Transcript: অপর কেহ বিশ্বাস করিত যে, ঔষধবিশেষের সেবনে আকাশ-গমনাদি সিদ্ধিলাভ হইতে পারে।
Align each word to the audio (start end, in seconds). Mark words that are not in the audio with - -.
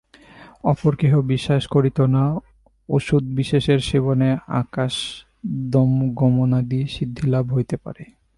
অপর 0.63 0.95
কেহ 0.95 1.21
বিশ্বাস 1.21 1.67
করিত 1.67 1.99
যে, 1.99 2.39
ঔষধবিশেষের 2.89 3.79
সেবনে 3.79 4.37
আকাশ-গমনাদি 4.47 6.87
সিদ্ধিলাভ 6.87 7.53
হইতে 7.53 7.77
পারে। 7.77 8.03